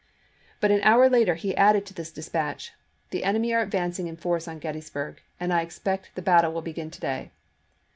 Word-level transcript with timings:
But 0.59 0.71
an 0.71 0.81
hour 0.81 1.07
later 1.07 1.35
he 1.35 1.55
added 1.55 1.85
to 1.85 1.93
this 1.93 2.11
dispatch:" 2.11 2.73
The 3.11 3.23
enemy 3.23 3.53
are 3.53 3.61
advancing 3.61 4.07
in 4.07 4.17
force 4.17 4.47
on 4.47 4.57
Gettysburg, 4.57 5.21
and 5.39 5.53
I 5.53 5.61
expect 5.61 6.15
the 6.15 6.23
battle 6.23 6.51
will 6.53 6.63
begin 6.63 6.89
to 6.89 6.99
day." 6.99 7.31